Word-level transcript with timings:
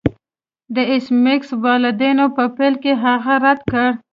د 0.75 0.77
ایس 0.91 1.05
میکس 1.23 1.49
والدینو 1.65 2.25
په 2.35 2.43
پیل 2.57 2.73
کې 2.83 2.91
هغه 3.03 3.33
رد 3.43 3.59
کړ 3.71 3.89